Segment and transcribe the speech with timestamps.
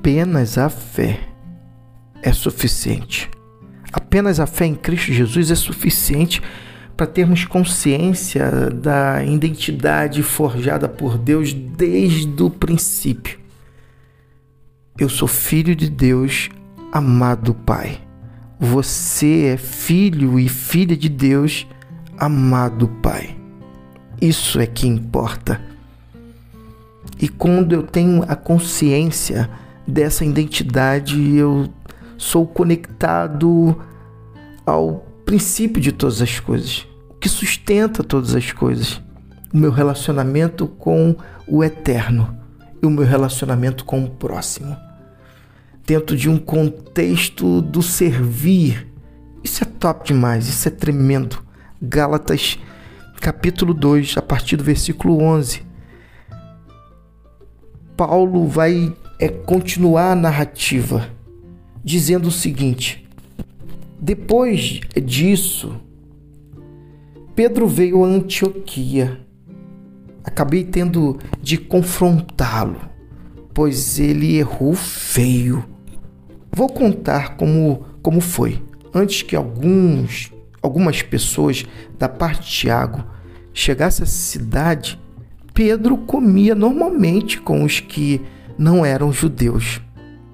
[0.00, 1.20] apenas a fé
[2.22, 3.28] é suficiente.
[3.92, 6.40] Apenas a fé em Cristo Jesus é suficiente
[6.96, 13.38] para termos consciência da identidade forjada por Deus desde o princípio.
[14.98, 16.48] Eu sou filho de Deus,
[16.90, 18.00] amado Pai.
[18.58, 21.66] Você é filho e filha de Deus,
[22.16, 23.36] amado Pai.
[24.18, 25.60] Isso é que importa.
[27.20, 29.50] E quando eu tenho a consciência
[29.86, 31.68] dessa identidade, eu
[32.16, 33.76] sou conectado
[34.66, 39.00] ao princípio de todas as coisas, o que sustenta todas as coisas.
[39.52, 41.16] O meu relacionamento com
[41.46, 42.36] o eterno
[42.80, 44.76] e o meu relacionamento com o próximo.
[45.84, 48.86] Dentro de um contexto do servir.
[49.42, 51.42] Isso é top demais, isso é tremendo.
[51.82, 52.58] Gálatas
[53.20, 55.62] capítulo 2, a partir do versículo 11.
[57.96, 61.10] Paulo vai é, continuar a narrativa
[61.84, 63.06] dizendo o seguinte:
[64.00, 65.78] depois disso,
[67.36, 69.20] Pedro veio a Antioquia.
[70.24, 72.80] Acabei tendo de confrontá-lo,
[73.52, 75.64] pois ele errou feio.
[76.52, 78.62] Vou contar como, como foi.
[78.92, 80.32] Antes que alguns,
[80.62, 81.64] algumas pessoas
[81.98, 83.04] da parte de Tiago
[83.52, 84.98] chegassem à cidade,
[85.54, 88.20] Pedro comia normalmente com os que
[88.60, 89.80] não eram judeus.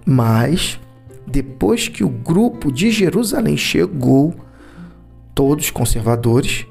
[0.05, 0.81] Mas
[1.25, 4.35] depois que o grupo de Jerusalém chegou,
[5.33, 6.67] todos conservadores,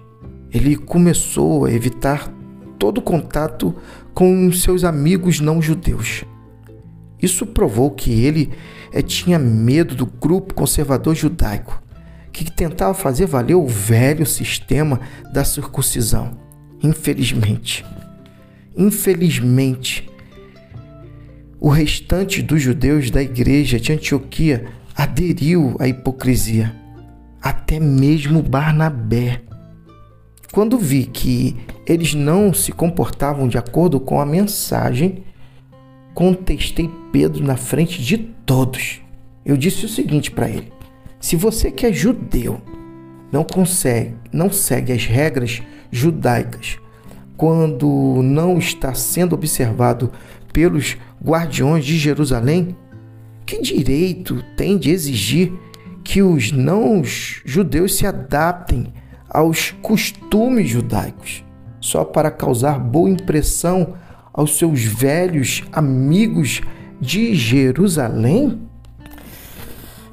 [0.51, 2.29] ele começou a evitar
[2.77, 3.73] todo contato
[4.13, 6.25] com seus amigos não judeus.
[7.21, 8.51] Isso provou que ele
[8.91, 11.81] é, tinha medo do grupo conservador judaico,
[12.33, 14.99] que tentava fazer valer o velho sistema
[15.33, 16.37] da circuncisão.
[16.83, 17.85] Infelizmente,
[18.77, 20.04] infelizmente,
[21.65, 26.71] o restante dos judeus da igreja de Antioquia aderiu à hipocrisia,
[27.41, 29.41] até mesmo Barnabé.
[30.51, 31.55] Quando vi que
[31.87, 35.23] eles não se comportavam de acordo com a mensagem,
[36.13, 39.01] contestei Pedro na frente de todos.
[39.43, 40.71] Eu disse o seguinte para ele:
[41.19, 42.61] se você que é judeu
[43.31, 46.77] não consegue, não segue as regras judaicas,
[47.35, 50.11] quando não está sendo observado
[50.55, 52.77] pelos guardiões de Jerusalém,
[53.45, 55.51] que direito tem de exigir
[56.01, 58.93] que os não judeus se adaptem
[59.29, 61.43] aos costumes judaicos,
[61.81, 63.95] só para causar boa impressão
[64.33, 66.61] aos seus velhos amigos
[67.01, 68.61] de Jerusalém?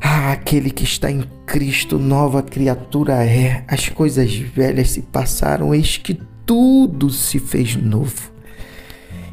[0.00, 3.62] Ah, aquele que está em Cristo, nova criatura é.
[3.68, 8.31] As coisas velhas se passaram, eis que tudo se fez novo.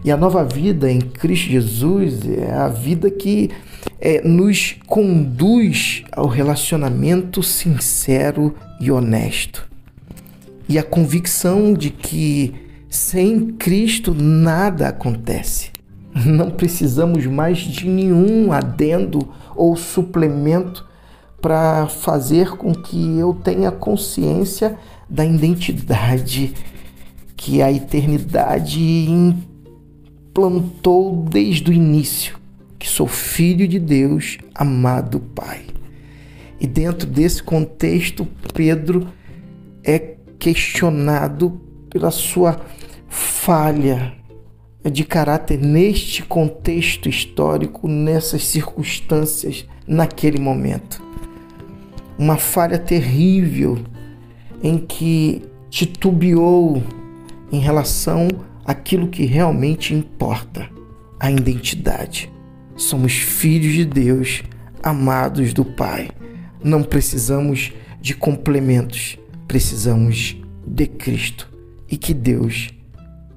[0.04, 3.50] E a nova vida em Cristo Jesus é a vida que
[4.00, 9.68] é, nos conduz ao relacionamento sincero e honesto.
[10.68, 12.54] E a convicção de que
[12.90, 15.72] sem Cristo nada acontece.
[16.26, 20.88] Não precisamos mais de nenhum adendo ou suplemento
[21.42, 24.78] para fazer com que eu tenha consciência
[25.10, 26.54] da identidade
[27.36, 28.80] que a eternidade
[30.40, 32.40] plantou desde o início
[32.80, 35.66] que sou filho de Deus, amado Pai.
[36.62, 39.10] E dentro desse contexto, Pedro
[39.84, 42.58] é questionado pela sua
[43.10, 44.14] falha
[44.90, 51.04] de caráter neste contexto histórico, nessas circunstâncias, naquele momento.
[52.18, 53.78] Uma falha terrível
[54.64, 56.82] em que titubeou
[57.52, 58.30] em relação
[58.70, 60.70] aquilo que realmente importa,
[61.20, 62.32] a identidade.
[62.76, 64.44] Somos filhos de Deus,
[64.84, 66.12] amados do Pai.
[66.64, 70.38] Não precisamos de complementos, precisamos
[70.68, 71.50] de Cristo.
[71.90, 72.70] E que Deus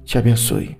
[0.05, 0.77] te abençoe.